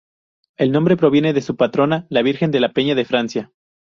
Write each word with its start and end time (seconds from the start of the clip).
El 0.57 0.71
nombre 0.71 0.95
de 0.95 0.97
proviene 0.99 1.31
de 1.31 1.43
su 1.43 1.55
patrona, 1.55 2.07
la 2.09 2.23
Virgen 2.23 2.49
de 2.49 2.59
la 2.59 2.73
Peña 2.73 2.95
de 2.95 3.05
Francia. 3.05 3.51